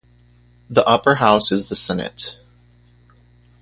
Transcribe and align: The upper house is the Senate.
The 0.67 0.83
upper 0.87 1.13
house 1.13 1.51
is 1.51 1.69
the 1.69 1.75
Senate. 1.75 2.35